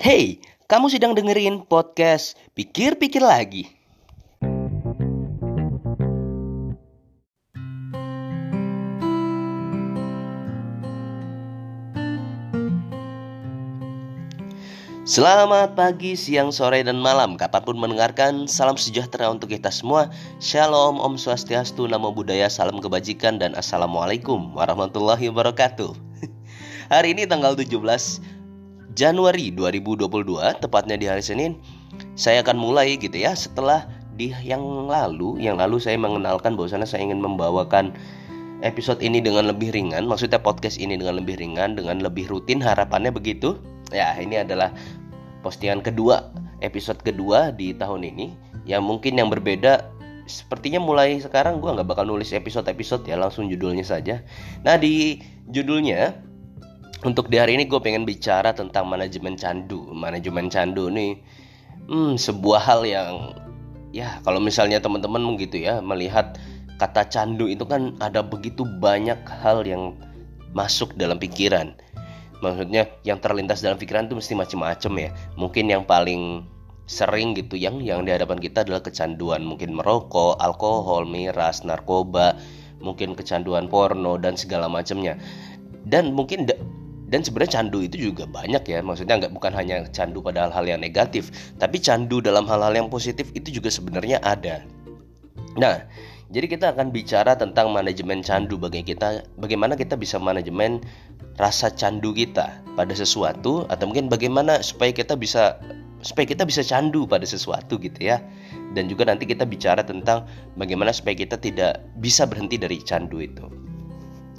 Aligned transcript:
Hey, 0.00 0.40
kamu 0.64 0.88
sedang 0.88 1.12
dengerin 1.12 1.68
podcast 1.68 2.32
Pikir-Pikir 2.56 3.20
Lagi. 3.20 3.68
Selamat 15.04 15.76
pagi, 15.76 16.16
siang, 16.16 16.48
sore, 16.48 16.80
dan 16.80 16.96
malam. 16.96 17.36
Kapan 17.36 17.60
pun 17.60 17.76
mendengarkan, 17.76 18.48
salam 18.48 18.80
sejahtera 18.80 19.28
untuk 19.28 19.52
kita 19.52 19.68
semua. 19.68 20.08
Shalom, 20.40 20.96
Om 20.96 21.20
Swastiastu, 21.20 21.84
Namo 21.84 22.08
Buddhaya, 22.08 22.48
Salam 22.48 22.80
Kebajikan, 22.80 23.36
dan 23.36 23.52
Assalamualaikum 23.52 24.56
warahmatullahi 24.56 25.28
wabarakatuh. 25.28 25.92
Hari 26.96 27.12
ini 27.12 27.28
tanggal 27.28 27.52
17 27.52 28.39
Januari 28.98 29.54
2022, 29.54 30.10
tepatnya 30.58 30.98
di 30.98 31.06
hari 31.06 31.22
Senin 31.22 31.62
Saya 32.18 32.42
akan 32.42 32.58
mulai 32.58 32.98
gitu 32.98 33.14
ya 33.14 33.34
Setelah 33.38 33.86
di 34.18 34.34
yang 34.42 34.62
lalu, 34.90 35.38
yang 35.38 35.56
lalu 35.56 35.78
saya 35.78 35.94
mengenalkan 35.96 36.58
bahwasanya 36.58 36.86
saya 36.90 37.06
ingin 37.06 37.22
membawakan 37.22 37.94
episode 38.66 38.98
ini 39.00 39.22
dengan 39.22 39.46
lebih 39.46 39.70
ringan 39.70 40.10
Maksudnya 40.10 40.42
podcast 40.42 40.76
ini 40.82 40.98
dengan 40.98 41.22
lebih 41.22 41.38
ringan, 41.38 41.78
dengan 41.78 42.02
lebih 42.02 42.26
rutin 42.28 42.58
harapannya 42.58 43.14
begitu. 43.14 43.56
Ya 43.94 44.14
ini 44.18 44.42
adalah 44.42 44.74
postingan 45.46 45.82
kedua 45.82 46.30
episode 46.60 47.00
kedua 47.00 47.50
di 47.54 47.72
tahun 47.72 48.04
ini. 48.06 48.34
Yang 48.68 48.82
mungkin 48.84 49.12
yang 49.16 49.28
berbeda 49.32 49.88
sepertinya 50.30 50.78
mulai 50.78 51.18
sekarang 51.18 51.58
gue 51.58 51.70
nggak 51.74 51.88
bakal 51.90 52.06
nulis 52.06 52.30
episode-episode 52.30 53.02
ya 53.08 53.18
langsung 53.18 53.50
judulnya 53.50 53.82
saja. 53.82 54.22
Nah 54.62 54.78
di 54.78 55.18
judulnya 55.50 56.29
untuk 57.00 57.32
di 57.32 57.40
hari 57.40 57.56
ini 57.56 57.64
gue 57.64 57.80
pengen 57.80 58.04
bicara 58.04 58.52
tentang 58.52 58.84
manajemen 58.84 59.36
candu. 59.36 59.88
Manajemen 59.92 60.52
candu 60.52 60.92
nih 60.92 61.16
hmm, 61.88 62.20
sebuah 62.20 62.60
hal 62.60 62.80
yang 62.84 63.12
ya 63.90 64.20
kalau 64.22 64.38
misalnya 64.38 64.78
teman-teman 64.78 65.34
gitu 65.40 65.58
ya 65.58 65.80
melihat 65.80 66.36
kata 66.76 67.08
candu 67.08 67.48
itu 67.50 67.64
kan 67.66 67.96
ada 67.98 68.20
begitu 68.20 68.64
banyak 68.64 69.18
hal 69.40 69.64
yang 69.64 69.96
masuk 70.52 70.92
dalam 70.96 71.16
pikiran. 71.16 71.72
Maksudnya 72.40 72.88
yang 73.04 73.20
terlintas 73.20 73.60
dalam 73.60 73.76
pikiran 73.76 74.08
itu 74.08 74.16
mesti 74.16 74.32
macam-macam 74.32 74.92
ya. 74.96 75.10
Mungkin 75.36 75.68
yang 75.68 75.84
paling 75.84 76.44
sering 76.88 77.36
gitu 77.36 77.54
yang 77.54 77.84
yang 77.84 78.02
di 78.04 78.12
hadapan 78.12 78.40
kita 78.40 78.64
adalah 78.64 78.80
kecanduan. 78.80 79.44
Mungkin 79.44 79.76
merokok 79.76 80.40
alkohol 80.40 81.08
miras 81.08 81.64
narkoba 81.64 82.36
mungkin 82.80 83.12
kecanduan 83.12 83.68
porno 83.68 84.16
dan 84.16 84.40
segala 84.40 84.64
macamnya 84.64 85.20
dan 85.84 86.12
mungkin 86.12 86.48
dan 87.10 87.26
sebenarnya 87.26 87.60
candu 87.60 87.82
itu 87.82 88.10
juga 88.10 88.24
banyak 88.30 88.62
ya 88.64 88.78
maksudnya 88.80 89.18
nggak 89.18 89.34
bukan 89.34 89.52
hanya 89.52 89.84
candu 89.90 90.22
pada 90.22 90.46
hal-hal 90.48 90.64
yang 90.64 90.80
negatif 90.80 91.34
tapi 91.58 91.82
candu 91.82 92.22
dalam 92.22 92.46
hal-hal 92.46 92.72
yang 92.72 92.88
positif 92.88 93.28
itu 93.34 93.60
juga 93.60 93.68
sebenarnya 93.68 94.22
ada 94.22 94.62
nah 95.58 95.82
jadi 96.30 96.46
kita 96.46 96.78
akan 96.78 96.94
bicara 96.94 97.34
tentang 97.34 97.74
manajemen 97.74 98.22
candu 98.22 98.54
bagi 98.54 98.86
kita 98.86 99.26
bagaimana 99.42 99.74
kita 99.74 99.98
bisa 99.98 100.22
manajemen 100.22 100.78
rasa 101.36 101.74
candu 101.74 102.14
kita 102.14 102.62
pada 102.78 102.94
sesuatu 102.94 103.66
atau 103.66 103.84
mungkin 103.90 104.06
bagaimana 104.06 104.62
supaya 104.62 104.94
kita 104.94 105.18
bisa 105.18 105.58
supaya 106.00 106.24
kita 106.24 106.48
bisa 106.48 106.64
candu 106.64 107.04
pada 107.04 107.24
sesuatu 107.28 107.76
gitu 107.80 108.00
ya. 108.00 108.20
Dan 108.72 108.88
juga 108.88 109.08
nanti 109.08 109.28
kita 109.28 109.44
bicara 109.44 109.84
tentang 109.84 110.24
bagaimana 110.56 110.94
supaya 110.94 111.16
kita 111.16 111.36
tidak 111.36 111.82
bisa 112.00 112.24
berhenti 112.24 112.56
dari 112.56 112.80
candu 112.80 113.20
itu. 113.20 113.44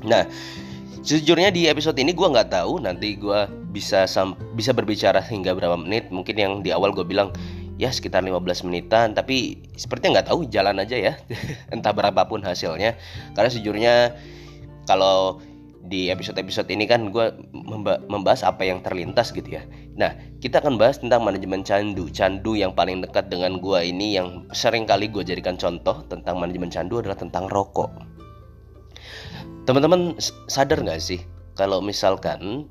Nah, 0.07 0.25
sejujurnya 1.01 1.49
di 1.49 1.65
episode 1.65 1.97
ini 1.97 2.13
gue 2.13 2.27
nggak 2.27 2.53
tahu 2.53 2.81
nanti 2.81 3.17
gue 3.17 3.39
bisa 3.73 4.05
bisa 4.53 4.71
berbicara 4.71 5.21
hingga 5.21 5.57
berapa 5.57 5.77
menit. 5.77 6.09
Mungkin 6.13 6.35
yang 6.37 6.53
di 6.61 6.69
awal 6.69 6.93
gue 6.93 7.05
bilang 7.05 7.33
ya 7.81 7.89
sekitar 7.89 8.21
15 8.21 8.69
menitan 8.69 9.17
tapi 9.17 9.57
sepertinya 9.73 10.21
nggak 10.21 10.29
tahu 10.29 10.45
jalan 10.53 10.77
aja 10.77 10.97
ya 11.01 11.13
entah 11.73 11.89
berapapun 11.89 12.45
hasilnya 12.45 12.93
karena 13.33 13.49
sejujurnya 13.49 13.93
kalau 14.85 15.41
di 15.81 16.13
episode-episode 16.13 16.69
ini 16.69 16.85
kan 16.85 17.09
gue 17.09 17.33
membahas 18.05 18.45
apa 18.45 18.61
yang 18.61 18.85
terlintas 18.85 19.33
gitu 19.33 19.57
ya. 19.57 19.65
Nah, 19.97 20.13
kita 20.37 20.61
akan 20.61 20.77
bahas 20.77 21.01
tentang 21.01 21.25
manajemen 21.25 21.65
candu. 21.65 22.05
Candu 22.13 22.53
yang 22.53 22.77
paling 22.77 23.01
dekat 23.01 23.33
dengan 23.33 23.57
gue 23.57 23.79
ini 23.81 24.13
yang 24.13 24.45
sering 24.53 24.85
kali 24.85 25.09
gue 25.09 25.25
jadikan 25.25 25.57
contoh 25.57 26.05
tentang 26.05 26.37
manajemen 26.37 26.69
candu 26.69 27.01
adalah 27.01 27.17
tentang 27.17 27.49
rokok. 27.49 27.89
Teman-teman 29.65 30.17
sadar 30.49 30.81
nggak 30.81 31.01
sih 31.01 31.21
kalau 31.53 31.79
misalkan 31.79 32.65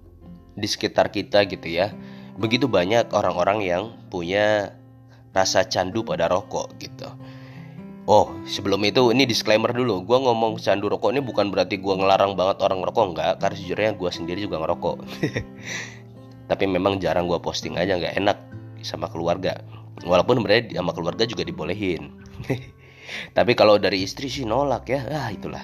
di 0.58 0.66
sekitar 0.66 1.14
kita 1.14 1.46
gitu 1.46 1.70
ya, 1.70 1.94
begitu 2.36 2.66
banyak 2.66 3.08
orang-orang 3.14 3.62
yang 3.62 3.82
punya 4.10 4.74
rasa 5.30 5.62
candu 5.62 6.02
pada 6.02 6.26
rokok 6.26 6.74
gitu 6.82 7.06
Oh, 8.10 8.34
sebelum 8.42 8.82
itu 8.82 9.14
ini 9.14 9.22
disclaimer 9.22 9.70
dulu. 9.70 10.02
Gue 10.02 10.18
ngomong 10.18 10.58
candu 10.58 10.90
rokok 10.90 11.14
ini 11.14 11.22
bukan 11.22 11.54
berarti 11.54 11.78
gue 11.78 11.94
ngelarang 11.94 12.34
banget 12.34 12.58
orang 12.64 12.82
ngerokok 12.82 13.04
enggak, 13.14 13.32
karena 13.38 13.54
sejujurnya 13.54 13.90
gue 13.94 14.10
sendiri 14.10 14.40
juga 14.42 14.56
ngerokok. 14.66 14.96
Tapi 16.50 16.64
memang 16.66 16.98
jarang 16.98 17.30
gue 17.30 17.38
posting 17.38 17.78
aja 17.78 17.94
nggak 17.94 18.18
enak 18.18 18.38
sama 18.82 19.06
keluarga. 19.06 19.62
Walaupun 20.02 20.42
sebenarnya 20.42 20.82
sama 20.82 20.90
keluarga 20.90 21.22
juga 21.22 21.46
dibolehin. 21.46 22.10
Tapi 23.38 23.52
kalau 23.54 23.78
dari 23.78 24.02
istri 24.02 24.26
sih 24.26 24.42
nolak 24.42 24.90
ya. 24.90 25.06
Ah, 25.06 25.30
itulah 25.30 25.62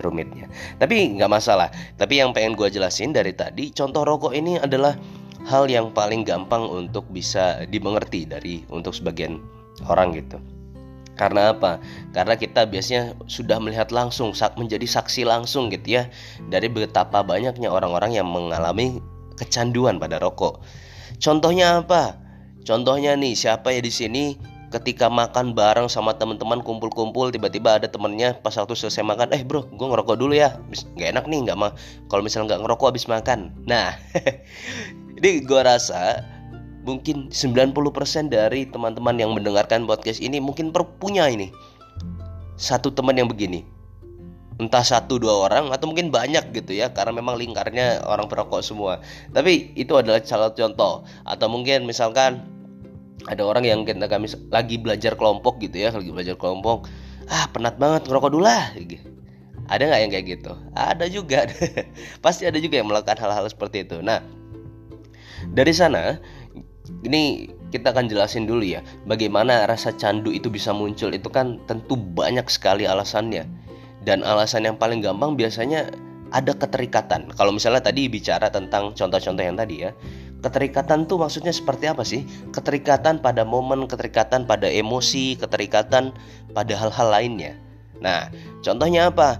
rumitnya. 0.00 0.48
Tapi 0.80 1.18
nggak 1.18 1.30
masalah. 1.30 1.68
Tapi 1.98 2.22
yang 2.22 2.32
pengen 2.32 2.56
gue 2.56 2.68
jelasin 2.72 3.12
dari 3.12 3.34
tadi, 3.36 3.74
contoh 3.74 4.06
rokok 4.06 4.32
ini 4.32 4.56
adalah 4.56 4.96
hal 5.46 5.66
yang 5.66 5.90
paling 5.90 6.22
gampang 6.22 6.64
untuk 6.70 7.04
bisa 7.10 7.66
dimengerti 7.66 8.24
dari 8.24 8.62
untuk 8.70 8.94
sebagian 8.94 9.42
orang 9.90 10.14
gitu. 10.14 10.38
Karena 11.12 11.52
apa? 11.52 11.76
Karena 12.16 12.34
kita 12.40 12.64
biasanya 12.64 13.12
sudah 13.28 13.60
melihat 13.60 13.92
langsung, 13.92 14.32
menjadi 14.56 14.86
saksi 14.88 15.28
langsung 15.28 15.68
gitu 15.68 16.00
ya 16.00 16.08
dari 16.48 16.72
betapa 16.72 17.20
banyaknya 17.20 17.68
orang-orang 17.68 18.16
yang 18.16 18.26
mengalami 18.26 18.96
kecanduan 19.36 20.00
pada 20.00 20.16
rokok. 20.16 20.64
Contohnya 21.20 21.84
apa? 21.84 22.16
Contohnya 22.64 23.12
nih, 23.18 23.36
siapa 23.36 23.74
ya 23.74 23.82
di 23.84 23.92
sini 23.92 24.38
ketika 24.72 25.12
makan 25.12 25.52
bareng 25.52 25.86
sama 25.92 26.16
teman-teman 26.16 26.64
kumpul-kumpul 26.64 27.28
tiba-tiba 27.28 27.76
ada 27.76 27.86
temennya 27.86 28.40
pas 28.40 28.56
waktu 28.56 28.72
selesai 28.72 29.04
makan 29.04 29.28
eh 29.36 29.44
bro 29.44 29.68
gue 29.68 29.86
ngerokok 29.86 30.16
dulu 30.16 30.32
ya. 30.32 30.56
Nggak 30.96 31.08
enak 31.12 31.24
nih 31.28 31.38
nggak 31.48 31.58
mah. 31.60 31.76
Kalau 32.08 32.24
misalnya 32.24 32.56
nggak 32.56 32.60
ngerokok 32.64 32.86
habis 32.96 33.06
makan. 33.06 33.52
Nah 33.68 33.92
ini 35.20 35.44
gue 35.44 35.60
rasa 35.60 36.24
mungkin 36.82 37.30
90% 37.30 37.76
dari 38.32 38.66
teman-teman 38.66 39.14
yang 39.20 39.30
mendengarkan 39.36 39.86
podcast 39.86 40.18
ini 40.18 40.40
mungkin 40.40 40.72
punya 40.72 41.28
ini. 41.28 41.52
Satu 42.56 42.88
teman 42.88 43.14
yang 43.20 43.28
begini. 43.28 43.68
Entah 44.60 44.84
satu 44.84 45.16
dua 45.16 45.48
orang 45.48 45.72
atau 45.72 45.88
mungkin 45.90 46.12
banyak 46.12 46.52
gitu 46.54 46.76
ya 46.76 46.92
karena 46.92 47.10
memang 47.12 47.36
lingkarnya 47.36 48.04
orang 48.08 48.28
perokok 48.28 48.64
semua. 48.64 49.00
Tapi 49.32 49.74
itu 49.76 49.92
adalah 49.96 50.22
salah 50.22 50.52
contoh. 50.52 51.04
Atau 51.26 51.48
mungkin 51.50 51.88
misalkan 51.88 52.61
ada 53.30 53.42
orang 53.46 53.62
yang 53.62 53.86
kita 53.86 54.10
kami 54.10 54.26
lagi 54.50 54.76
belajar 54.80 55.14
kelompok 55.14 55.62
gitu 55.62 55.78
ya 55.78 55.94
lagi 55.94 56.10
belajar 56.10 56.34
kelompok. 56.34 56.90
Ah 57.30 57.46
penat 57.54 57.78
banget 57.78 58.10
ngerokok 58.10 58.30
dulu 58.34 58.44
lah 58.44 58.74
ada 59.70 59.88
nggak 59.88 60.00
yang 60.04 60.12
kayak 60.12 60.26
gitu? 60.38 60.52
Ada 60.74 61.06
juga. 61.08 61.48
Pasti 62.24 62.44
ada 62.44 62.60
juga 62.60 62.82
yang 62.82 62.92
melakukan 62.92 63.16
hal-hal 63.16 63.48
seperti 63.48 63.88
itu. 63.88 64.04
Nah 64.04 64.20
dari 65.54 65.72
sana 65.72 66.18
ini 67.06 67.48
kita 67.72 67.94
akan 67.94 68.10
jelasin 68.10 68.44
dulu 68.44 68.62
ya 68.62 68.84
bagaimana 69.08 69.64
rasa 69.64 69.94
candu 69.94 70.28
itu 70.28 70.52
bisa 70.52 70.74
muncul. 70.74 71.08
Itu 71.14 71.32
kan 71.32 71.62
tentu 71.70 71.94
banyak 71.96 72.44
sekali 72.50 72.84
alasannya. 72.84 73.46
Dan 74.02 74.26
alasan 74.26 74.66
yang 74.66 74.76
paling 74.76 74.98
gampang 74.98 75.38
biasanya 75.38 75.94
ada 76.34 76.52
keterikatan. 76.52 77.30
Kalau 77.38 77.54
misalnya 77.54 77.86
tadi 77.86 78.10
bicara 78.10 78.50
tentang 78.50 78.92
contoh-contoh 78.98 79.44
yang 79.46 79.54
tadi 79.54 79.86
ya 79.86 79.94
keterikatan 80.42 81.06
tuh 81.06 81.22
maksudnya 81.22 81.54
seperti 81.54 81.86
apa 81.86 82.02
sih 82.02 82.26
keterikatan 82.50 83.22
pada 83.22 83.46
momen 83.46 83.86
keterikatan 83.86 84.44
pada 84.44 84.66
emosi 84.66 85.38
keterikatan 85.38 86.10
pada 86.52 86.74
hal-hal 86.74 87.08
lainnya 87.08 87.54
nah 88.02 88.26
contohnya 88.66 89.08
apa 89.08 89.38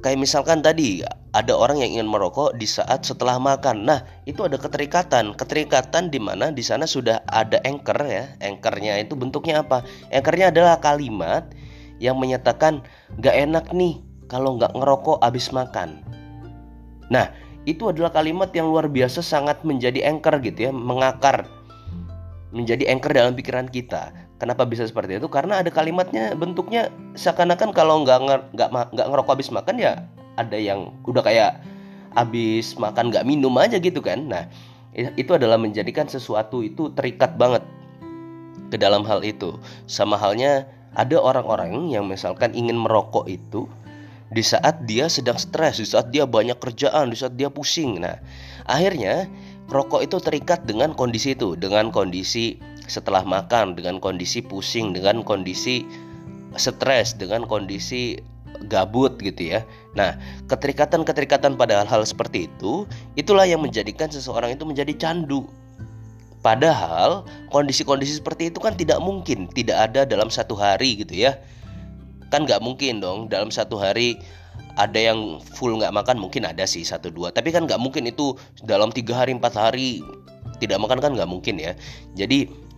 kayak 0.00 0.18
misalkan 0.18 0.64
tadi 0.64 1.04
ada 1.36 1.52
orang 1.52 1.84
yang 1.84 2.00
ingin 2.00 2.08
merokok 2.08 2.56
di 2.56 2.64
saat 2.64 3.04
setelah 3.04 3.36
makan. 3.36 3.84
Nah, 3.84 4.00
itu 4.24 4.40
ada 4.48 4.56
keterikatan. 4.56 5.36
Keterikatan 5.36 6.08
di 6.08 6.16
mana 6.16 6.48
di 6.48 6.64
sana 6.64 6.88
sudah 6.88 7.20
ada 7.28 7.60
anchor 7.68 8.00
ya. 8.08 8.32
Anchornya 8.40 8.96
itu 8.96 9.12
bentuknya 9.12 9.60
apa? 9.60 9.84
Anchornya 10.08 10.48
adalah 10.48 10.80
kalimat 10.80 11.52
yang 12.00 12.16
menyatakan 12.16 12.80
gak 13.20 13.36
enak 13.36 13.70
nih 13.76 14.00
kalau 14.30 14.56
nggak 14.56 14.72
ngerokok 14.72 15.20
abis 15.20 15.52
makan. 15.52 16.00
Nah, 17.08 17.32
itu 17.68 17.92
adalah 17.92 18.08
kalimat 18.08 18.48
yang 18.56 18.72
luar 18.72 18.88
biasa 18.88 19.20
sangat 19.20 19.60
menjadi 19.60 20.08
anchor 20.08 20.40
gitu 20.40 20.68
ya, 20.68 20.72
mengakar 20.72 21.44
menjadi 22.48 22.88
anchor 22.88 23.12
dalam 23.12 23.36
pikiran 23.36 23.68
kita. 23.68 24.08
Kenapa 24.40 24.64
bisa 24.64 24.88
seperti 24.88 25.20
itu? 25.20 25.28
Karena 25.28 25.60
ada 25.60 25.68
kalimatnya 25.68 26.32
bentuknya 26.32 26.88
seakan-akan 27.12 27.74
kalau 27.76 28.06
nggak 28.06 28.48
nggak 28.56 28.70
nggak 28.72 29.06
ngerokok 29.12 29.34
habis 29.36 29.52
makan 29.52 29.76
ya 29.76 30.00
ada 30.40 30.56
yang 30.56 30.94
udah 31.04 31.20
kayak 31.20 31.60
habis 32.16 32.78
makan 32.78 33.12
nggak 33.12 33.26
minum 33.28 33.52
aja 33.60 33.76
gitu 33.76 34.00
kan. 34.00 34.30
Nah 34.30 34.48
itu 34.94 35.34
adalah 35.36 35.60
menjadikan 35.60 36.08
sesuatu 36.08 36.64
itu 36.64 36.88
terikat 36.96 37.36
banget 37.36 37.66
ke 38.72 38.80
dalam 38.80 39.04
hal 39.04 39.20
itu. 39.26 39.58
Sama 39.84 40.16
halnya 40.16 40.64
ada 40.96 41.20
orang-orang 41.20 41.92
yang 41.92 42.08
misalkan 42.08 42.56
ingin 42.56 42.78
merokok 42.78 43.28
itu 43.28 43.68
di 44.28 44.44
saat 44.44 44.84
dia 44.84 45.08
sedang 45.08 45.40
stres, 45.40 45.80
di 45.80 45.86
saat 45.88 46.12
dia 46.12 46.28
banyak 46.28 46.60
kerjaan, 46.60 47.12
di 47.12 47.16
saat 47.16 47.34
dia 47.36 47.48
pusing. 47.48 48.04
Nah, 48.04 48.20
akhirnya 48.68 49.24
rokok 49.72 50.04
itu 50.04 50.20
terikat 50.20 50.68
dengan 50.68 50.92
kondisi 50.92 51.32
itu, 51.32 51.56
dengan 51.56 51.88
kondisi 51.88 52.60
setelah 52.88 53.24
makan, 53.24 53.76
dengan 53.76 54.00
kondisi 54.00 54.44
pusing, 54.44 54.92
dengan 54.92 55.24
kondisi 55.24 55.84
stres, 56.56 57.16
dengan 57.16 57.44
kondisi 57.44 58.20
gabut 58.66 59.16
gitu 59.22 59.54
ya. 59.54 59.60
Nah, 59.94 60.18
keterikatan-keterikatan 60.50 61.54
pada 61.54 61.84
hal-hal 61.84 62.02
seperti 62.02 62.50
itu, 62.50 62.84
itulah 63.14 63.46
yang 63.46 63.62
menjadikan 63.62 64.10
seseorang 64.10 64.56
itu 64.56 64.64
menjadi 64.66 64.92
candu. 64.98 65.46
Padahal 66.38 67.26
kondisi-kondisi 67.50 68.22
seperti 68.22 68.50
itu 68.54 68.62
kan 68.62 68.74
tidak 68.78 69.02
mungkin 69.02 69.50
tidak 69.50 69.90
ada 69.90 70.06
dalam 70.06 70.30
satu 70.30 70.54
hari 70.54 71.02
gitu 71.02 71.28
ya. 71.28 71.38
Kan 72.28 72.44
nggak 72.44 72.60
mungkin 72.60 73.00
dong 73.00 73.32
dalam 73.32 73.48
satu 73.48 73.80
hari 73.80 74.18
ada 74.78 74.98
yang 74.98 75.38
full 75.42 75.78
nggak 75.78 75.94
makan 75.94 76.16
mungkin 76.18 76.44
ada 76.44 76.64
sih 76.68 76.82
satu 76.82 77.08
dua. 77.10 77.32
Tapi 77.34 77.50
kan 77.50 77.64
nggak 77.64 77.80
mungkin 77.80 78.06
itu 78.08 78.36
dalam 78.64 78.92
tiga 78.92 79.24
hari 79.24 79.34
empat 79.34 79.54
hari 79.56 80.02
tidak 80.58 80.78
makan 80.82 80.98
kan 80.98 81.10
nggak 81.14 81.30
mungkin 81.30 81.56
ya. 81.56 81.72
Jadi 82.14 82.68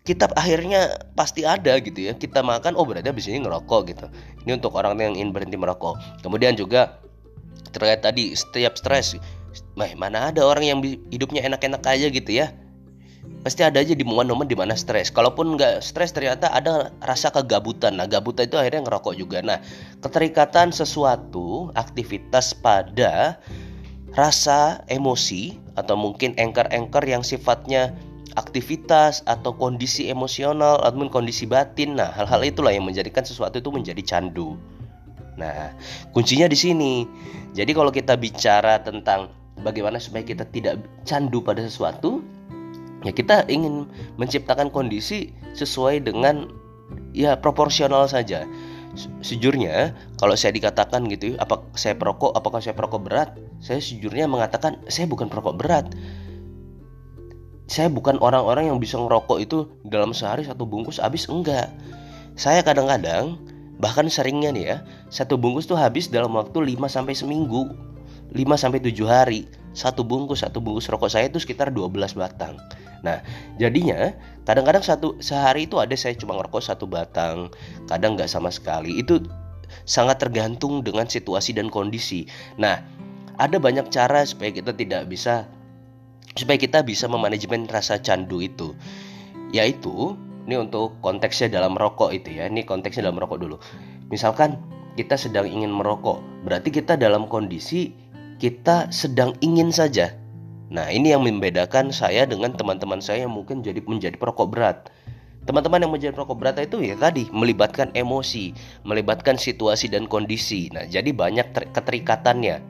kita 0.00 0.32
akhirnya 0.32 0.96
pasti 1.12 1.44
ada 1.44 1.76
gitu 1.76 2.08
ya 2.08 2.16
kita 2.16 2.40
makan 2.40 2.72
oh 2.72 2.88
berarti 2.88 3.12
abis 3.12 3.28
ini 3.28 3.44
ngerokok 3.44 3.80
gitu 3.92 4.06
ini 4.42 4.56
untuk 4.56 4.72
orang 4.72 4.96
yang 4.96 5.12
ingin 5.12 5.30
berhenti 5.30 5.60
merokok 5.60 6.00
kemudian 6.24 6.56
juga 6.56 6.98
terkait 7.70 8.00
tadi 8.00 8.32
setiap 8.32 8.80
stres 8.80 9.20
Mah, 9.74 9.90
mana 9.98 10.30
ada 10.30 10.46
orang 10.46 10.62
yang 10.62 10.78
hidupnya 11.10 11.42
enak-enak 11.42 11.82
aja 11.82 12.06
gitu 12.06 12.30
ya 12.32 12.54
pasti 13.40 13.64
ada 13.64 13.80
aja 13.80 13.96
di 13.96 14.04
momen-momen 14.04 14.44
di 14.44 14.52
mana 14.52 14.76
stres 14.76 15.08
kalaupun 15.08 15.56
nggak 15.56 15.80
stres 15.80 16.12
ternyata 16.12 16.52
ada 16.52 16.92
rasa 17.00 17.32
kegabutan 17.32 17.96
nah 17.96 18.04
gabutan 18.04 18.44
itu 18.48 18.60
akhirnya 18.60 18.84
ngerokok 18.84 19.14
juga 19.16 19.40
nah 19.40 19.58
keterikatan 20.04 20.76
sesuatu 20.76 21.72
aktivitas 21.72 22.52
pada 22.52 23.40
rasa 24.12 24.82
emosi 24.90 25.56
atau 25.78 25.94
mungkin 25.94 26.36
anchor-anchor 26.36 27.06
yang 27.06 27.22
sifatnya 27.22 27.94
aktivitas 28.38 29.26
atau 29.26 29.54
kondisi 29.54 30.06
emosional 30.10 30.78
ataupun 30.82 31.10
kondisi 31.10 31.46
batin. 31.46 31.98
Nah, 31.98 32.14
hal-hal 32.14 32.42
itulah 32.46 32.70
yang 32.70 32.86
menjadikan 32.86 33.26
sesuatu 33.26 33.58
itu 33.58 33.70
menjadi 33.74 34.02
candu. 34.02 34.54
Nah, 35.38 35.74
kuncinya 36.14 36.46
di 36.46 36.58
sini. 36.58 36.94
Jadi 37.54 37.70
kalau 37.74 37.90
kita 37.90 38.14
bicara 38.14 38.82
tentang 38.82 39.30
bagaimana 39.62 39.98
supaya 39.98 40.22
kita 40.22 40.46
tidak 40.46 40.78
candu 41.02 41.42
pada 41.42 41.64
sesuatu, 41.64 42.22
ya 43.06 43.12
kita 43.12 43.46
ingin 43.48 43.88
menciptakan 44.20 44.68
kondisi 44.72 45.32
sesuai 45.56 46.04
dengan 46.04 46.50
ya 47.14 47.38
proporsional 47.38 48.06
saja. 48.10 48.46
Sejujurnya, 49.22 49.94
kalau 50.18 50.34
saya 50.34 50.50
dikatakan 50.50 51.06
gitu, 51.06 51.38
apa 51.38 51.62
saya 51.78 51.94
perokok, 51.94 52.34
apakah 52.34 52.58
saya 52.58 52.74
perokok 52.74 53.06
berat? 53.06 53.38
Saya 53.62 53.78
sejujurnya 53.78 54.26
mengatakan 54.26 54.82
saya 54.90 55.06
bukan 55.06 55.30
perokok 55.30 55.54
berat 55.54 55.86
saya 57.70 57.86
bukan 57.86 58.18
orang-orang 58.18 58.66
yang 58.66 58.82
bisa 58.82 58.98
ngerokok 58.98 59.38
itu 59.38 59.70
dalam 59.86 60.10
sehari 60.10 60.42
satu 60.42 60.66
bungkus 60.66 60.98
habis 60.98 61.30
enggak 61.30 61.70
saya 62.34 62.66
kadang-kadang 62.66 63.38
bahkan 63.78 64.10
seringnya 64.10 64.50
nih 64.50 64.64
ya 64.74 64.76
satu 65.06 65.38
bungkus 65.38 65.70
tuh 65.70 65.78
habis 65.78 66.10
dalam 66.10 66.34
waktu 66.34 66.74
5 66.74 66.74
sampai 66.90 67.14
seminggu 67.14 67.70
5 68.34 68.42
sampai 68.58 68.82
7 68.82 68.90
hari 69.06 69.46
satu 69.70 70.02
bungkus 70.02 70.42
satu 70.42 70.58
bungkus 70.58 70.90
rokok 70.90 71.10
saya 71.10 71.30
itu 71.30 71.38
sekitar 71.38 71.70
12 71.70 72.18
batang. 72.18 72.58
Nah 73.06 73.22
jadinya 73.56 74.12
kadang-kadang 74.44 74.82
satu 74.84 75.16
sehari 75.22 75.70
itu 75.70 75.78
ada 75.78 75.94
saya 75.94 76.16
cuma 76.18 76.36
ngerokok 76.36 76.62
satu 76.62 76.84
batang 76.90 77.48
kadang 77.86 78.18
nggak 78.18 78.30
sama 78.30 78.50
sekali. 78.50 78.98
Itu 78.98 79.24
sangat 79.86 80.18
tergantung 80.18 80.82
dengan 80.82 81.06
situasi 81.06 81.54
dan 81.54 81.70
kondisi. 81.70 82.26
Nah 82.58 82.82
ada 83.38 83.56
banyak 83.56 83.88
cara 83.88 84.26
supaya 84.26 84.52
kita 84.52 84.74
tidak 84.74 85.08
bisa 85.08 85.46
supaya 86.34 86.58
kita 86.60 86.82
bisa 86.82 87.06
memanajemen 87.06 87.70
rasa 87.70 88.02
candu 88.02 88.42
itu. 88.42 88.74
Yaitu 89.54 90.18
ini 90.50 90.58
untuk 90.58 90.98
konteksnya 90.98 91.46
dalam 91.46 91.78
merokok 91.78 92.10
itu 92.10 92.42
ya 92.42 92.50
ini 92.50 92.66
konteksnya 92.66 93.06
dalam 93.06 93.22
merokok 93.22 93.38
dulu. 93.38 93.56
Misalkan 94.10 94.58
kita 94.98 95.14
sedang 95.14 95.46
ingin 95.46 95.70
merokok 95.70 96.18
berarti 96.42 96.74
kita 96.74 96.98
dalam 96.98 97.30
kondisi 97.30 98.09
kita 98.40 98.88
sedang 98.88 99.36
ingin 99.44 99.68
saja. 99.68 100.16
Nah 100.72 100.88
ini 100.88 101.12
yang 101.12 101.28
membedakan 101.28 101.92
saya 101.92 102.24
dengan 102.24 102.56
teman-teman 102.56 103.04
saya 103.04 103.28
yang 103.28 103.36
mungkin 103.36 103.60
jadi 103.60 103.84
menjadi 103.84 104.16
perokok 104.16 104.48
berat. 104.48 104.88
Teman-teman 105.44 105.84
yang 105.84 105.92
menjadi 105.92 106.16
perokok 106.16 106.40
berat 106.40 106.56
itu 106.56 106.80
ya 106.80 106.96
tadi 106.96 107.28
melibatkan 107.36 107.92
emosi 107.92 108.56
melibatkan 108.88 109.36
situasi 109.36 109.92
dan 109.92 110.08
kondisi. 110.08 110.72
Nah 110.72 110.88
jadi 110.88 111.12
banyak 111.12 111.52
keterikatannya. 111.76 112.64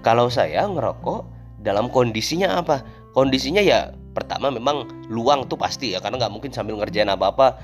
Kalau 0.00 0.32
saya 0.32 0.64
ngerokok 0.64 1.28
dalam 1.60 1.92
kondisinya 1.92 2.56
apa? 2.56 2.80
Kondisinya 3.12 3.60
ya 3.60 3.92
pertama 4.16 4.48
memang 4.48 4.88
luang 5.12 5.44
tuh 5.44 5.60
pasti 5.60 5.92
ya 5.92 6.00
karena 6.00 6.24
nggak 6.24 6.32
mungkin 6.32 6.50
sambil 6.56 6.80
ngerjain 6.80 7.12
apa-apa 7.12 7.60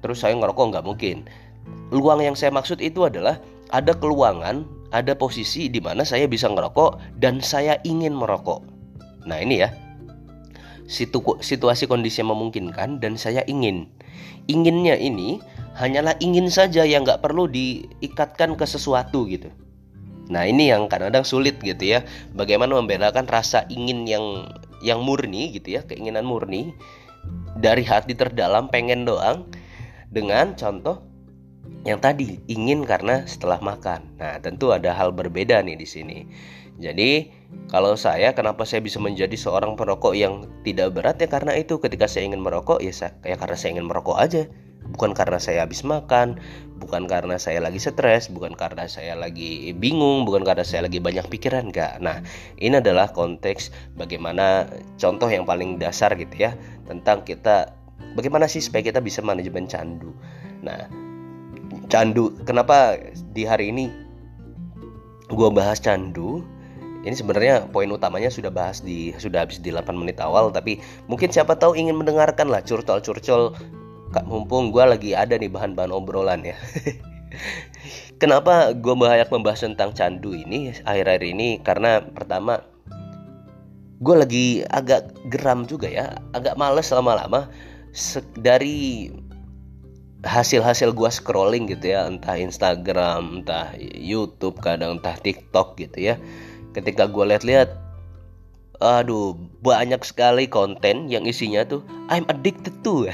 terus 0.00 0.24
saya 0.24 0.32
ngerokok 0.32 0.64
nggak 0.72 0.86
mungkin. 0.86 1.28
Luang 1.92 2.24
yang 2.24 2.32
saya 2.32 2.48
maksud 2.54 2.80
itu 2.80 3.04
adalah 3.04 3.36
ada 3.68 3.92
keluangan 3.92 4.64
ada 4.92 5.16
posisi 5.16 5.72
di 5.72 5.80
mana 5.80 6.04
saya 6.04 6.28
bisa 6.28 6.46
ngerokok 6.52 7.18
dan 7.18 7.40
saya 7.40 7.80
ingin 7.82 8.12
merokok. 8.12 8.62
Nah 9.24 9.40
ini 9.40 9.64
ya. 9.64 9.72
Situ, 10.84 11.24
situasi 11.40 11.88
kondisi 11.88 12.20
yang 12.20 12.36
memungkinkan 12.36 13.00
dan 13.00 13.16
saya 13.16 13.40
ingin. 13.48 13.88
Inginnya 14.46 15.00
ini 15.00 15.40
hanyalah 15.72 16.20
ingin 16.20 16.52
saja 16.52 16.84
yang 16.84 17.08
nggak 17.08 17.24
perlu 17.24 17.48
diikatkan 17.48 18.60
ke 18.60 18.68
sesuatu 18.68 19.24
gitu. 19.24 19.48
Nah 20.28 20.44
ini 20.44 20.68
yang 20.68 20.92
kadang-kadang 20.92 21.24
sulit 21.24 21.56
gitu 21.64 21.96
ya. 21.96 22.04
Bagaimana 22.36 22.76
membedakan 22.76 23.24
rasa 23.24 23.64
ingin 23.72 24.04
yang 24.04 24.24
yang 24.82 24.98
murni 24.98 25.54
gitu 25.54 25.78
ya 25.78 25.86
Keinginan 25.86 26.26
murni 26.26 26.74
Dari 27.54 27.86
hati 27.86 28.12
terdalam 28.18 28.68
pengen 28.68 29.08
doang. 29.08 29.48
Dengan 30.12 30.52
contoh 30.58 31.11
yang 31.82 31.98
tadi 31.98 32.38
ingin 32.46 32.86
karena 32.86 33.26
setelah 33.26 33.58
makan. 33.58 34.14
Nah, 34.18 34.38
tentu 34.38 34.70
ada 34.70 34.94
hal 34.94 35.10
berbeda 35.10 35.62
nih 35.66 35.74
di 35.74 35.86
sini. 35.86 36.18
Jadi, 36.78 37.30
kalau 37.68 37.94
saya 37.98 38.32
kenapa 38.32 38.64
saya 38.64 38.80
bisa 38.80 38.98
menjadi 38.98 39.34
seorang 39.36 39.76
perokok 39.76 40.16
yang 40.16 40.48
tidak 40.64 40.94
berat 40.96 41.20
ya 41.20 41.28
karena 41.28 41.52
itu 41.58 41.78
ketika 41.78 42.08
saya 42.08 42.26
ingin 42.26 42.40
merokok 42.40 42.80
ya 42.80 42.90
saya, 42.94 43.12
ya 43.22 43.36
karena 43.36 43.56
saya 43.58 43.70
ingin 43.76 43.86
merokok 43.86 44.18
aja 44.18 44.48
bukan 44.90 45.14
karena 45.14 45.38
saya 45.38 45.62
habis 45.62 45.86
makan, 45.86 46.42
bukan 46.82 47.06
karena 47.06 47.38
saya 47.38 47.62
lagi 47.62 47.78
stres, 47.78 48.26
bukan 48.28 48.58
karena 48.58 48.90
saya 48.90 49.14
lagi 49.14 49.70
bingung, 49.78 50.26
bukan 50.26 50.42
karena 50.42 50.66
saya 50.66 50.90
lagi 50.90 50.98
banyak 50.98 51.26
pikiran 51.30 51.70
enggak. 51.70 52.02
Nah, 52.02 52.20
ini 52.58 52.82
adalah 52.82 53.14
konteks 53.14 53.70
bagaimana 53.94 54.66
contoh 54.98 55.30
yang 55.30 55.46
paling 55.46 55.78
dasar 55.78 56.12
gitu 56.18 56.34
ya 56.34 56.58
tentang 56.90 57.22
kita 57.22 57.72
bagaimana 58.18 58.50
sih 58.50 58.60
supaya 58.60 58.82
kita 58.82 58.98
bisa 58.98 59.22
manajemen 59.22 59.70
candu. 59.70 60.10
Nah, 60.62 61.01
candu. 61.92 62.32
Kenapa 62.48 62.96
di 63.36 63.44
hari 63.44 63.68
ini 63.68 63.92
gue 65.28 65.48
bahas 65.52 65.76
candu? 65.76 66.40
Ini 67.04 67.12
sebenarnya 67.12 67.68
poin 67.68 67.90
utamanya 67.92 68.32
sudah 68.32 68.48
bahas 68.48 68.80
di 68.80 69.12
sudah 69.20 69.44
habis 69.44 69.60
di 69.60 69.74
8 69.74 69.92
menit 69.92 70.16
awal 70.22 70.48
tapi 70.54 70.80
mungkin 71.10 71.28
siapa 71.28 71.58
tahu 71.58 71.76
ingin 71.76 72.00
mendengarkan 72.00 72.48
lah 72.48 72.64
curcol-curcol. 72.64 73.52
Kak 74.12 74.24
mumpung 74.28 74.72
gue 74.72 74.84
lagi 74.84 75.10
ada 75.12 75.36
nih 75.36 75.52
bahan-bahan 75.52 75.92
obrolan 75.92 76.40
ya. 76.48 76.56
Kenapa 78.22 78.70
gue 78.72 78.94
banyak 78.94 79.28
membahas 79.28 79.66
tentang 79.66 79.92
candu 79.92 80.32
ini 80.32 80.72
akhir-akhir 80.84 81.24
ini? 81.26 81.48
Karena 81.60 81.98
pertama 82.00 82.62
gue 83.98 84.14
lagi 84.16 84.46
agak 84.68 85.10
geram 85.32 85.66
juga 85.66 85.90
ya. 85.90 86.22
Agak 86.36 86.54
males 86.54 86.86
lama-lama. 86.92 87.50
Dari 88.38 89.10
hasil-hasil 90.22 90.94
gue 90.94 91.10
scrolling 91.10 91.66
gitu 91.66 91.94
ya 91.98 92.06
entah 92.06 92.38
Instagram 92.38 93.42
entah 93.42 93.74
YouTube 93.78 94.62
kadang 94.62 95.02
entah 95.02 95.18
TikTok 95.18 95.78
gitu 95.78 96.14
ya. 96.14 96.14
Ketika 96.72 97.10
gue 97.10 97.24
lihat-lihat 97.26 97.74
aduh 98.82 99.38
banyak 99.62 100.02
sekali 100.02 100.50
konten 100.50 101.06
yang 101.06 101.22
isinya 101.22 101.62
tuh 101.66 101.82
I'm 102.10 102.26
addicted 102.30 102.82
to. 102.82 103.06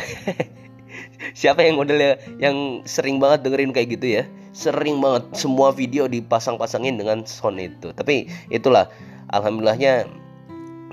Siapa 1.41 1.61
yang 1.65 1.77
modelnya 1.77 2.17
yang 2.41 2.85
sering 2.89 3.21
banget 3.21 3.45
dengerin 3.45 3.73
kayak 3.73 3.89
gitu 3.99 4.07
ya? 4.21 4.23
Sering 4.57 5.01
banget 5.01 5.33
semua 5.37 5.73
video 5.73 6.09
dipasang-pasangin 6.09 6.97
dengan 6.97 7.25
sound 7.29 7.61
itu. 7.61 7.93
Tapi 7.93 8.29
itulah 8.49 8.89
alhamdulillahnya 9.33 10.09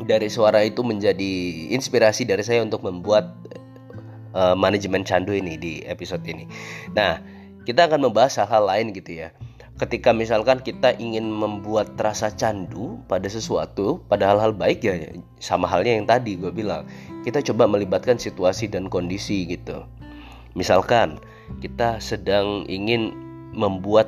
dari 0.03 0.27
suara 0.27 0.59
itu 0.67 0.83
menjadi 0.83 1.33
inspirasi 1.71 2.27
dari 2.27 2.43
saya 2.43 2.59
untuk 2.59 2.83
membuat 2.83 3.31
uh, 4.35 4.53
manajemen 4.53 5.07
candu 5.07 5.31
ini 5.31 5.55
di 5.55 5.73
episode 5.87 6.21
ini. 6.27 6.45
Nah 6.93 7.23
kita 7.65 7.89
akan 7.89 8.11
membahas 8.11 8.37
hal-hal 8.43 8.67
lain 8.67 8.93
gitu 8.93 9.25
ya. 9.25 9.31
Ketika 9.75 10.15
misalkan 10.15 10.63
kita 10.63 10.95
ingin 10.95 11.27
membuat 11.27 11.99
rasa 11.99 12.31
candu 12.31 12.95
pada 13.11 13.27
sesuatu 13.27 13.99
pada 14.07 14.31
hal-hal 14.31 14.55
baik 14.55 14.87
ya 14.87 14.95
sama 15.43 15.67
halnya 15.67 15.99
yang 15.99 16.07
tadi 16.07 16.39
gue 16.39 16.51
bilang. 16.51 16.87
Kita 17.25 17.41
coba 17.41 17.65
melibatkan 17.65 18.21
situasi 18.21 18.69
dan 18.69 18.87
kondisi 18.87 19.49
gitu. 19.49 19.83
Misalkan 20.53 21.19
kita 21.59 21.99
sedang 21.99 22.63
ingin 22.69 23.11
membuat 23.51 24.07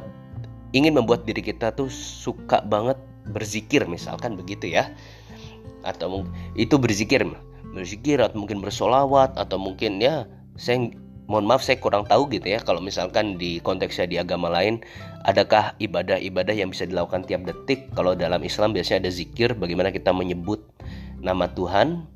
ingin 0.71 0.95
membuat 0.95 1.25
diri 1.25 1.41
kita 1.41 1.73
tuh 1.73 1.89
suka 1.89 2.61
banget 2.63 2.95
berzikir 3.27 3.83
misalkan 3.89 4.39
begitu 4.39 4.71
ya. 4.71 4.93
Atau 5.83 6.27
itu 6.55 6.79
berzikir 6.79 7.27
berzikir 7.75 8.19
atau 8.19 8.39
mungkin 8.39 8.63
bersolawat 8.63 9.35
atau 9.35 9.57
mungkin 9.59 9.99
ya 9.99 10.27
saya 10.57 10.91
mohon 11.27 11.43
maaf 11.43 11.61
saya 11.61 11.77
kurang 11.77 12.07
tahu 12.07 12.31
gitu 12.31 12.47
ya 12.47 12.59
kalau 12.63 12.79
misalkan 12.79 13.35
di 13.35 13.59
konteksnya 13.59 14.07
di 14.07 14.15
agama 14.15 14.47
lain 14.47 14.79
adakah 15.27 15.75
ibadah-ibadah 15.77 16.55
yang 16.55 16.71
bisa 16.71 16.87
dilakukan 16.87 17.27
tiap 17.27 17.43
detik? 17.43 17.91
Kalau 17.91 18.15
dalam 18.15 18.39
Islam 18.41 18.71
biasanya 18.71 19.07
ada 19.07 19.11
zikir 19.11 19.51
bagaimana 19.53 19.91
kita 19.91 20.15
menyebut 20.15 20.63
nama 21.19 21.51
Tuhan 21.51 22.07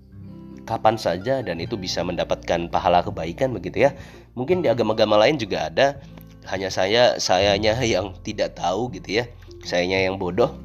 kapan 0.64 0.96
saja 0.96 1.44
dan 1.44 1.60
itu 1.60 1.76
bisa 1.76 2.00
mendapatkan 2.08 2.72
pahala 2.72 3.04
kebaikan 3.04 3.52
begitu 3.52 3.84
ya. 3.86 3.92
Mungkin 4.40 4.64
di 4.64 4.72
agama-agama 4.72 5.20
lain 5.20 5.36
juga 5.36 5.68
ada 5.68 6.00
hanya 6.48 6.72
saya 6.72 7.20
sayanya 7.20 7.78
yang 7.84 8.16
tidak 8.24 8.56
tahu 8.58 8.90
gitu 8.96 9.22
ya 9.22 9.30
sayanya 9.62 10.10
yang 10.10 10.18
bodoh 10.18 10.58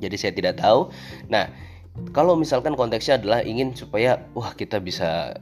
jadi 0.00 0.16
saya 0.16 0.32
tidak 0.32 0.60
tahu. 0.60 0.88
Nah 1.28 1.52
kalau 2.10 2.34
misalkan 2.34 2.74
konteksnya 2.74 3.20
adalah 3.20 3.40
ingin 3.44 3.76
supaya 3.76 4.24
wah 4.34 4.52
kita 4.56 4.82
bisa 4.82 5.38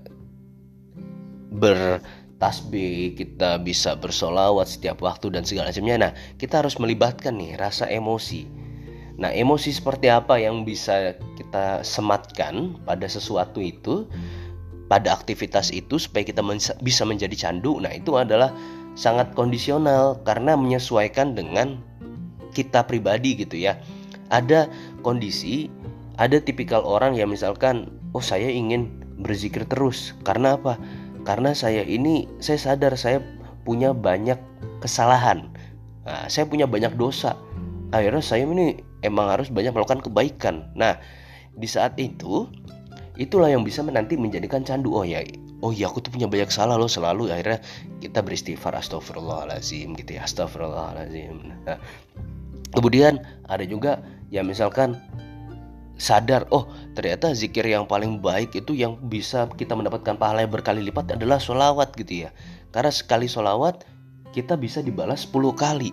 ber 1.48 2.02
tasbih, 2.38 3.18
kita 3.18 3.58
bisa 3.58 3.98
bersolawat 3.98 4.70
setiap 4.70 5.02
waktu 5.02 5.34
dan 5.34 5.42
segala 5.42 5.74
macamnya. 5.74 5.96
Nah, 6.08 6.12
kita 6.38 6.62
harus 6.62 6.78
melibatkan 6.78 7.34
nih 7.34 7.58
rasa 7.58 7.90
emosi. 7.90 8.46
Nah, 9.18 9.34
emosi 9.34 9.74
seperti 9.74 10.06
apa 10.06 10.38
yang 10.38 10.62
bisa 10.62 11.18
kita 11.34 11.82
sematkan 11.82 12.78
pada 12.86 13.10
sesuatu 13.10 13.58
itu, 13.58 14.06
pada 14.86 15.10
aktivitas 15.10 15.74
itu 15.74 15.98
supaya 15.98 16.22
kita 16.22 16.38
bisa 16.78 17.02
menjadi 17.02 17.34
candu. 17.34 17.82
Nah, 17.82 17.90
itu 17.90 18.14
adalah 18.14 18.54
sangat 18.94 19.34
kondisional 19.34 20.22
karena 20.22 20.54
menyesuaikan 20.54 21.34
dengan 21.34 21.82
kita 22.54 22.86
pribadi 22.86 23.34
gitu 23.34 23.58
ya. 23.58 23.82
Ada 24.30 24.70
kondisi, 25.02 25.66
ada 26.18 26.42
tipikal 26.42 26.82
orang 26.82 27.14
yang 27.14 27.30
misalkan, 27.30 27.94
oh 28.12 28.22
saya 28.22 28.50
ingin 28.50 28.90
berzikir 29.22 29.62
terus. 29.70 30.18
Karena 30.26 30.58
apa? 30.58 30.76
karena 31.28 31.52
saya 31.52 31.84
ini 31.84 32.24
saya 32.40 32.56
sadar 32.56 32.96
saya 32.96 33.20
punya 33.68 33.92
banyak 33.92 34.40
kesalahan. 34.80 35.52
Nah, 36.08 36.24
saya 36.32 36.48
punya 36.48 36.64
banyak 36.64 36.96
dosa. 36.96 37.36
Akhirnya 37.92 38.24
saya 38.24 38.48
ini 38.48 38.80
emang 39.04 39.28
harus 39.28 39.52
banyak 39.52 39.76
melakukan 39.76 40.00
kebaikan. 40.00 40.72
Nah 40.72 40.96
di 41.52 41.68
saat 41.68 42.00
itu 42.00 42.48
itulah 43.20 43.52
yang 43.52 43.60
bisa 43.60 43.84
nanti 43.84 44.16
menjadikan 44.16 44.64
candu. 44.64 44.96
Oh 44.96 45.04
ya 45.04 45.20
oh 45.60 45.68
ya 45.68 45.92
aku 45.92 46.00
tuh 46.00 46.16
punya 46.16 46.24
banyak 46.32 46.48
salah 46.48 46.80
loh 46.80 46.88
selalu. 46.88 47.28
Akhirnya 47.28 47.60
kita 48.00 48.24
beristighfar 48.24 48.72
astagfirullahalazim 48.72 50.00
gitu 50.00 50.16
ya 50.16 50.24
astagfirullahalazim 50.24 51.66
nah, 51.66 51.76
kemudian 52.72 53.18
ada 53.50 53.66
juga 53.66 54.00
ya 54.30 54.46
misalkan 54.46 54.96
sadar 55.98 56.46
oh 56.54 56.70
ternyata 56.94 57.34
zikir 57.34 57.66
yang 57.66 57.84
paling 57.84 58.22
baik 58.22 58.54
itu 58.54 58.72
yang 58.72 58.96
bisa 59.10 59.50
kita 59.58 59.74
mendapatkan 59.74 60.14
pahala 60.14 60.46
yang 60.46 60.54
berkali 60.54 60.80
lipat 60.86 61.18
adalah 61.18 61.42
sholawat 61.42 61.92
gitu 61.98 62.26
ya. 62.26 62.30
Karena 62.70 62.94
sekali 62.94 63.26
sholawat 63.26 63.82
kita 64.30 64.54
bisa 64.54 64.78
dibalas 64.80 65.26
10 65.26 65.52
kali. 65.58 65.90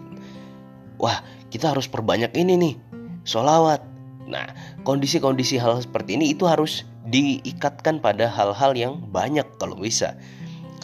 Wah 1.01 1.25
kita 1.49 1.73
harus 1.73 1.89
perbanyak 1.89 2.31
ini 2.37 2.53
nih 2.55 2.75
sholawat. 3.25 3.81
Nah 4.29 4.45
kondisi-kondisi 4.85 5.57
hal 5.57 5.81
seperti 5.81 6.15
ini 6.15 6.37
itu 6.37 6.45
harus 6.45 6.85
diikatkan 7.09 7.99
pada 7.99 8.29
hal-hal 8.29 8.71
yang 8.77 8.93
banyak 9.09 9.45
kalau 9.57 9.75
bisa. 9.81 10.13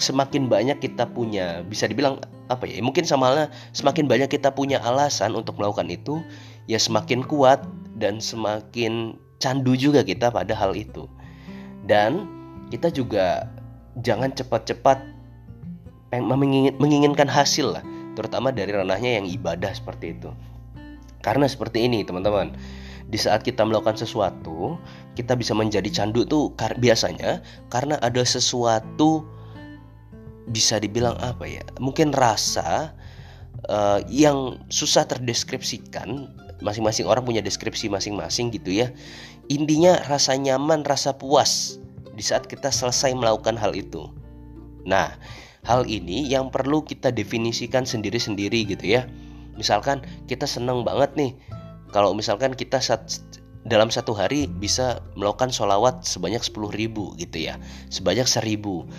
Semakin 0.02 0.50
banyak 0.50 0.82
kita 0.82 1.06
punya 1.14 1.62
bisa 1.62 1.86
dibilang 1.86 2.18
apa 2.50 2.68
ya 2.68 2.84
mungkin 2.84 3.08
sama 3.08 3.32
halnya 3.32 3.48
semakin 3.72 4.12
banyak 4.12 4.28
kita 4.28 4.52
punya 4.52 4.84
alasan 4.84 5.32
untuk 5.40 5.56
melakukan 5.56 5.88
itu 5.88 6.20
ya 6.68 6.76
semakin 6.76 7.24
kuat 7.24 7.64
dan 8.02 8.18
semakin 8.18 9.14
candu 9.38 9.78
juga 9.78 10.02
kita 10.02 10.34
pada 10.34 10.58
hal 10.58 10.74
itu. 10.74 11.06
Dan 11.86 12.26
kita 12.74 12.90
juga 12.90 13.46
jangan 14.02 14.34
cepat-cepat 14.34 14.98
menginginkan 16.82 17.30
hasil 17.30 17.78
lah, 17.78 17.86
terutama 18.18 18.52
dari 18.52 18.74
ranahnya 18.74 19.22
yang 19.22 19.30
ibadah 19.30 19.72
seperti 19.72 20.18
itu. 20.18 20.34
Karena 21.22 21.46
seperti 21.46 21.86
ini, 21.86 22.02
teman-teman. 22.02 22.58
Di 23.12 23.20
saat 23.20 23.44
kita 23.44 23.68
melakukan 23.68 24.00
sesuatu, 24.00 24.80
kita 25.20 25.36
bisa 25.36 25.52
menjadi 25.52 25.88
candu 25.92 26.24
tuh 26.24 26.56
biasanya 26.80 27.44
karena 27.68 28.00
ada 28.00 28.24
sesuatu 28.24 29.28
bisa 30.48 30.80
dibilang 30.80 31.20
apa 31.20 31.44
ya? 31.44 31.60
Mungkin 31.84 32.16
rasa 32.16 32.96
uh, 33.68 34.00
yang 34.08 34.64
susah 34.72 35.04
terdeskripsikan 35.12 36.32
masing-masing 36.62 37.10
orang 37.10 37.26
punya 37.26 37.42
deskripsi 37.42 37.90
masing-masing 37.90 38.54
gitu 38.54 38.72
ya. 38.72 38.94
Intinya 39.52 40.00
rasa 40.08 40.38
nyaman 40.38 40.86
rasa 40.88 41.18
puas 41.18 41.82
di 42.16 42.24
saat 42.24 42.48
kita 42.48 42.70
selesai 42.70 43.12
melakukan 43.18 43.58
hal 43.58 43.74
itu. 43.74 44.08
Nah 44.86 45.18
hal 45.66 45.86
ini 45.86 46.26
yang 46.26 46.50
perlu 46.50 46.82
kita 46.86 47.14
definisikan 47.14 47.86
sendiri-sendiri 47.86 48.66
gitu 48.66 48.86
ya. 48.86 49.06
Misalkan 49.58 50.02
kita 50.26 50.48
senang 50.48 50.88
banget 50.88 51.14
nih 51.18 51.32
kalau 51.92 52.16
misalkan 52.16 52.56
kita 52.56 52.80
saat 52.80 53.20
dalam 53.62 53.94
satu 53.94 54.18
hari 54.18 54.50
bisa 54.50 55.06
melakukan 55.14 55.54
sholawat 55.54 56.02
sebanyak 56.02 56.42
10 56.42 56.74
ribu 56.74 57.14
gitu 57.20 57.46
ya 57.52 57.62
sebanyak 57.94 58.26
seribu. 58.26 58.90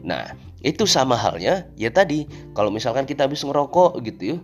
Nah 0.00 0.32
itu 0.64 0.88
sama 0.88 1.18
halnya 1.18 1.68
ya 1.76 1.92
tadi 1.92 2.24
kalau 2.56 2.72
misalkan 2.72 3.04
kita 3.04 3.28
habis 3.28 3.44
ngerokok 3.44 4.00
gitu 4.06 4.36
ya 4.36 4.38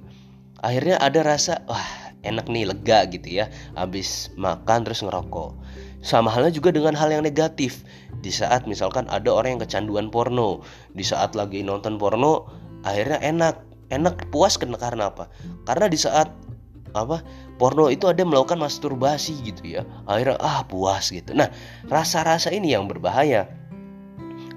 akhirnya 0.60 0.96
ada 1.00 1.20
rasa 1.24 1.64
wah 1.66 2.01
enak 2.22 2.46
nih 2.50 2.66
lega 2.70 3.06
gitu 3.10 3.42
ya 3.42 3.50
habis 3.74 4.30
makan 4.38 4.86
terus 4.86 5.02
ngerokok. 5.02 5.58
Sama 6.02 6.34
halnya 6.34 6.50
juga 6.50 6.74
dengan 6.74 6.98
hal 6.98 7.14
yang 7.14 7.22
negatif. 7.22 7.86
Di 8.22 8.34
saat 8.34 8.66
misalkan 8.66 9.06
ada 9.06 9.30
orang 9.30 9.58
yang 9.58 9.62
kecanduan 9.62 10.10
porno 10.10 10.62
di 10.94 11.06
saat 11.06 11.38
lagi 11.38 11.62
nonton 11.62 11.98
porno 11.98 12.50
akhirnya 12.82 13.22
enak. 13.22 13.56
Enak 13.92 14.32
puas 14.32 14.56
karena 14.56 15.12
apa? 15.12 15.28
Karena 15.68 15.84
di 15.84 16.00
saat 16.00 16.32
apa 16.92 17.24
porno 17.56 17.88
itu 17.88 18.04
ada 18.08 18.20
melakukan 18.24 18.60
masturbasi 18.60 19.32
gitu 19.48 19.80
ya 19.80 19.82
akhirnya 20.04 20.36
ah 20.40 20.64
puas 20.64 21.08
gitu. 21.12 21.32
Nah 21.32 21.48
rasa-rasa 21.88 22.52
ini 22.52 22.72
yang 22.72 22.88
berbahaya 22.88 23.48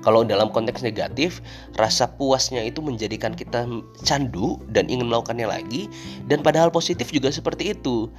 kalau 0.06 0.22
dalam 0.22 0.54
konteks 0.54 0.86
negatif, 0.86 1.42
rasa 1.82 2.06
puasnya 2.06 2.62
itu 2.62 2.78
menjadikan 2.78 3.34
kita 3.34 3.66
candu 4.06 4.62
dan 4.70 4.86
ingin 4.86 5.10
melakukannya 5.10 5.50
lagi. 5.50 5.90
Dan 6.30 6.46
padahal 6.46 6.70
positif 6.70 7.10
juga 7.10 7.34
seperti 7.34 7.74
itu. 7.74 8.14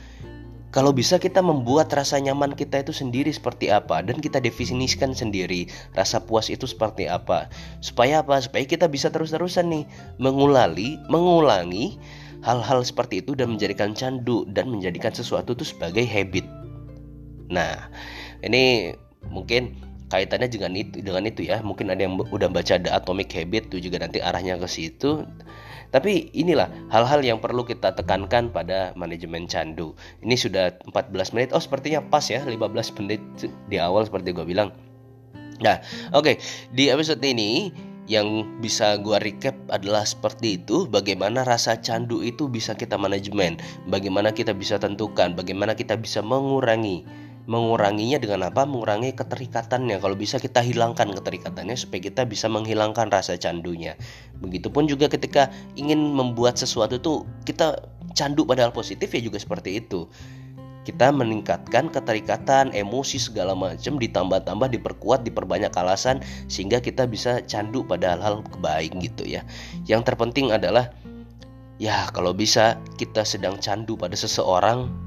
Kalau 0.75 0.91
bisa 0.91 1.17
kita 1.17 1.41
membuat 1.41 1.89
rasa 1.95 2.19
nyaman 2.19 2.53
kita 2.53 2.83
itu 2.83 2.91
sendiri 2.93 3.31
seperti 3.31 3.71
apa 3.71 4.03
dan 4.03 4.19
kita 4.19 4.43
definisikan 4.43 5.15
sendiri 5.15 5.71
rasa 5.95 6.19
puas 6.19 6.51
itu 6.51 6.67
seperti 6.67 7.07
apa. 7.07 7.47
Supaya 7.81 8.21
apa? 8.21 8.43
Supaya 8.43 8.67
kita 8.67 8.91
bisa 8.91 9.09
terus-terusan 9.09 9.71
nih 9.73 9.85
mengulangi, 10.19 11.01
mengulangi 11.07 11.97
hal-hal 12.45 12.83
seperti 12.83 13.25
itu 13.25 13.33
dan 13.33 13.57
menjadikan 13.57 13.97
candu 13.97 14.45
dan 14.53 14.69
menjadikan 14.69 15.15
sesuatu 15.15 15.55
itu 15.57 15.65
sebagai 15.65 16.05
habit. 16.05 16.45
Nah, 17.49 17.89
ini 18.43 18.93
mungkin 19.31 19.79
kaitannya 20.09 20.49
dengan 20.51 20.73
itu 20.79 21.03
dengan 21.03 21.25
itu 21.27 21.47
ya. 21.47 21.63
Mungkin 21.63 21.91
ada 21.91 22.03
yang 22.03 22.19
udah 22.19 22.49
baca 22.51 22.79
The 22.79 22.91
Atomic 22.91 23.33
Habit 23.35 23.75
itu 23.75 23.91
juga 23.91 24.03
nanti 24.03 24.23
arahnya 24.23 24.59
ke 24.59 24.69
situ. 24.71 25.27
Tapi 25.95 26.35
inilah 26.35 26.67
hal-hal 26.91 27.23
yang 27.23 27.39
perlu 27.39 27.63
kita 27.63 27.95
tekankan 27.95 28.51
pada 28.51 28.91
manajemen 28.99 29.47
candu. 29.47 29.95
Ini 30.21 30.35
sudah 30.35 30.75
14 30.91 31.35
menit. 31.35 31.49
Oh 31.55 31.63
sepertinya 31.63 32.03
pas 32.03 32.27
ya 32.27 32.43
15 32.43 32.99
menit 33.01 33.23
di 33.71 33.77
awal 33.79 34.07
seperti 34.07 34.35
gue 34.35 34.47
bilang. 34.47 34.75
Nah 35.63 35.81
oke. 36.13 36.27
Okay. 36.27 36.35
di 36.75 36.91
episode 36.91 37.23
ini 37.23 37.71
yang 38.07 38.61
bisa 38.63 39.03
gue 39.03 39.19
recap 39.19 39.59
adalah 39.67 40.07
seperti 40.07 40.63
itu 40.63 40.87
bagaimana 40.87 41.43
rasa 41.43 41.75
candu 41.83 42.23
itu 42.23 42.47
bisa 42.47 42.75
kita 42.79 42.95
manajemen. 42.99 43.59
Bagaimana 43.91 44.31
kita 44.35 44.55
bisa 44.55 44.79
tentukan. 44.79 45.35
Bagaimana 45.35 45.75
kita 45.75 45.99
bisa 45.99 46.23
mengurangi 46.23 47.07
menguranginya 47.47 48.19
dengan 48.19 48.51
apa? 48.51 48.67
Mengurangi 48.67 49.15
keterikatannya. 49.15 50.03
Kalau 50.03 50.19
bisa 50.19 50.43
kita 50.43 50.61
hilangkan 50.61 51.15
keterikatannya 51.15 51.79
supaya 51.79 52.11
kita 52.11 52.27
bisa 52.27 52.51
menghilangkan 52.51 53.09
rasa 53.09 53.39
candunya. 53.39 53.95
Begitupun 54.43 54.91
juga 54.91 55.07
ketika 55.07 55.49
ingin 55.79 55.99
membuat 56.13 56.59
sesuatu 56.59 56.99
tuh 56.99 57.23
kita 57.47 57.79
candu 58.19 58.43
pada 58.45 58.67
hal 58.69 58.75
positif 58.75 59.15
ya 59.15 59.23
juga 59.23 59.39
seperti 59.39 59.79
itu. 59.79 60.11
Kita 60.87 61.11
meningkatkan 61.11 61.91
keterikatan, 61.91 62.71
emosi 62.71 63.19
segala 63.19 63.59
macam 63.59 63.99
ditambah-tambah 63.99 64.71
diperkuat, 64.71 65.27
diperbanyak 65.27 65.75
alasan 65.75 66.23
sehingga 66.47 66.79
kita 66.79 67.11
bisa 67.11 67.43
candu 67.43 67.83
pada 67.83 68.15
hal-hal 68.15 68.47
kebaik 68.47 68.95
gitu 69.03 69.27
ya. 69.27 69.43
Yang 69.91 70.15
terpenting 70.15 70.55
adalah 70.55 70.95
ya 71.83 72.07
kalau 72.15 72.31
bisa 72.31 72.79
kita 73.03 73.27
sedang 73.27 73.59
candu 73.59 73.99
pada 73.99 74.15
seseorang 74.15 75.06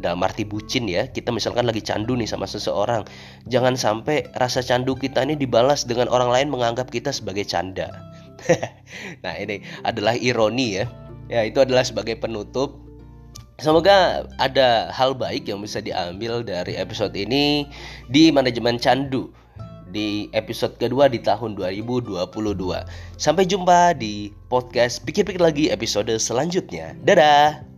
dalam 0.00 0.20
arti 0.24 0.48
bucin 0.48 0.88
ya 0.88 1.06
kita 1.08 1.30
misalkan 1.30 1.68
lagi 1.68 1.84
candu 1.84 2.16
nih 2.16 2.26
sama 2.26 2.48
seseorang 2.48 3.04
jangan 3.46 3.76
sampai 3.76 4.26
rasa 4.36 4.64
candu 4.64 4.96
kita 4.96 5.22
ini 5.22 5.36
dibalas 5.36 5.84
dengan 5.84 6.08
orang 6.08 6.32
lain 6.32 6.48
menganggap 6.48 6.88
kita 6.88 7.12
sebagai 7.12 7.44
canda 7.44 7.92
nah 9.24 9.36
ini 9.36 9.60
adalah 9.84 10.16
ironi 10.16 10.80
ya 10.80 10.84
ya 11.30 11.46
itu 11.46 11.60
adalah 11.62 11.84
sebagai 11.86 12.18
penutup 12.18 12.90
Semoga 13.60 14.24
ada 14.40 14.88
hal 14.88 15.12
baik 15.12 15.44
yang 15.44 15.60
bisa 15.60 15.84
diambil 15.84 16.40
dari 16.40 16.80
episode 16.80 17.12
ini 17.12 17.68
di 18.08 18.32
manajemen 18.32 18.80
candu 18.80 19.28
di 19.90 20.32
episode 20.32 20.80
kedua 20.80 21.12
di 21.12 21.20
tahun 21.20 21.58
2022. 21.58 22.24
Sampai 23.20 23.44
jumpa 23.44 23.98
di 23.98 24.32
podcast 24.48 25.04
pikir-pikir 25.04 25.42
lagi 25.42 25.68
episode 25.68 26.14
selanjutnya. 26.16 26.96
Dadah. 27.04 27.69